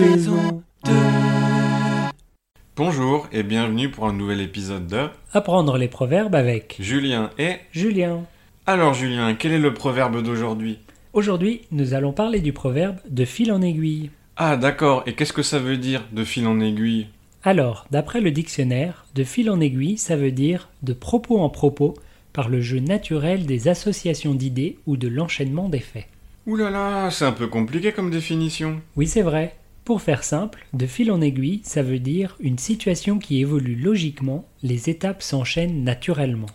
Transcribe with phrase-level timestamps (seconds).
[0.00, 0.92] saison 2.
[2.74, 7.56] Bonjour et bienvenue pour un nouvel épisode de Apprendre les proverbes avec Julien et...
[7.70, 8.24] Julien.
[8.64, 10.78] Alors Julien, quel est le proverbe d'aujourd'hui?
[11.12, 14.08] Aujourd'hui, nous allons parler du proverbe de fil en aiguille.
[14.38, 17.08] Ah d'accord, et qu'est-ce que ça veut dire de fil en aiguille?
[17.42, 21.92] Alors, d'après le dictionnaire, de fil en aiguille, ça veut dire de propos en propos
[22.32, 26.06] par le jeu naturel des associations d'idées ou de l'enchaînement des faits.
[26.46, 28.80] Ouh là là, c'est un peu compliqué comme définition.
[28.96, 29.56] Oui, c'est vrai.
[29.90, 34.44] Pour faire simple, de fil en aiguille, ça veut dire une situation qui évolue logiquement,
[34.62, 36.46] les étapes s'enchaînent naturellement.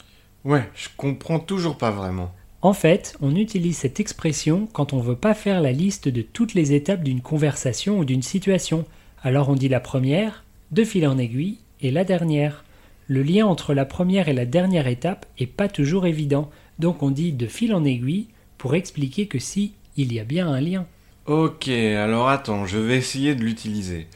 [0.46, 2.32] Ouais, je comprends toujours pas vraiment.
[2.62, 6.54] En fait, on utilise cette expression quand on veut pas faire la liste de toutes
[6.54, 8.86] les étapes d'une conversation ou d'une situation.
[9.22, 12.64] Alors on dit la première, de fil en aiguille, et la dernière.
[13.10, 16.50] Le lien entre la première et la dernière étape est pas toujours évident,
[16.80, 18.28] donc on dit de fil en aiguille
[18.58, 20.88] pour expliquer que si, il y a bien un lien.
[21.26, 24.08] Ok, alors attends, je vais essayer de l'utiliser.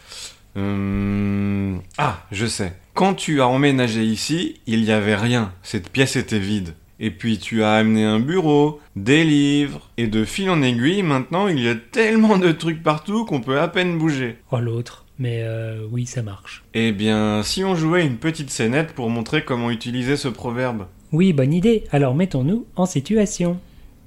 [0.56, 2.74] Hum, Ah, je sais.
[2.94, 5.54] Quand tu as emménagé ici, il n'y avait rien.
[5.64, 6.76] Cette pièce était vide.
[7.00, 11.48] Et puis tu as amené un bureau, des livres, et de fil en aiguille, maintenant
[11.48, 14.36] il y a tellement de trucs partout qu'on peut à peine bouger.
[14.52, 16.62] Oh l'autre, mais euh, oui ça marche.
[16.74, 20.88] Eh bien, si on jouait une petite scénette pour montrer comment utiliser ce proverbe.
[21.14, 23.60] Oui, bonne idée, alors mettons-nous en situation.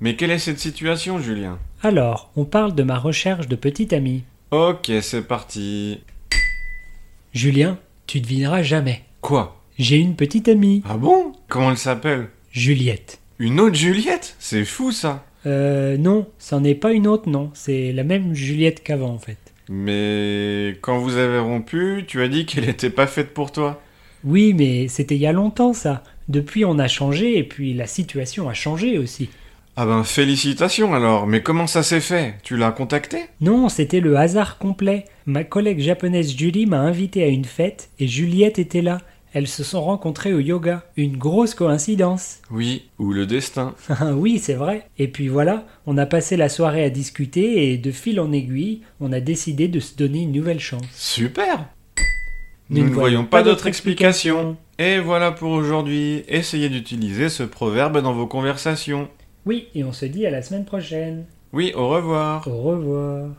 [0.03, 1.59] Mais quelle est cette situation, Julien?
[1.83, 4.25] Alors, on parle de ma recherche de petit ami.
[4.51, 6.01] Ok, c'est parti.
[7.33, 9.03] Julien, tu devineras jamais.
[9.21, 9.61] Quoi?
[9.79, 11.33] J'ai une petite amie, Ah bon?
[11.49, 12.29] Comment elle s'appelle?
[12.53, 13.19] Juliette.
[13.39, 14.37] Une autre Juliette?
[14.39, 17.51] C'est fou ça Euh, non, c'en n'est pas une autre, non.
[17.55, 19.39] C'est la même Juliette qu'avant, en fait.
[19.69, 23.81] Mais quand vous avez rompu, tu as dit qu'elle n'était pas faite pour toi.
[24.25, 26.05] Oui, mais c'était il y a longtemps, ça.
[26.29, 29.31] Depuis, on a changé, et puis la situation a changé aussi.
[29.75, 32.35] Ah ben félicitations alors, mais comment ça s'est fait?
[32.43, 35.07] Tu l'as contactée Non, c'était le hasard complet.
[35.25, 38.99] Ma collègue japonaise Julie m'a invité à une fête, et Juliette était là.
[39.33, 40.85] Elles se sont rencontrées au yoga.
[40.99, 42.41] Une grosse coïncidence.
[42.51, 43.75] Oui, ou le destin.
[43.89, 44.87] Ah oui, c'est vrai.
[44.99, 48.83] Et puis voilà, on a passé la soirée à discuter, et de fil en aiguille,
[49.01, 50.85] on a décidé de se donner une nouvelle chance.
[50.93, 51.65] Super
[52.69, 54.59] Nous ne voyons pas d'autre explication.
[54.79, 56.25] Et voilà pour aujourd'hui.
[56.29, 59.09] Essayez d'utiliser ce proverbe dans vos conversations.
[59.45, 61.25] Oui, et on se dit à la semaine prochaine.
[61.53, 62.47] Oui, au revoir.
[62.47, 63.31] Au revoir.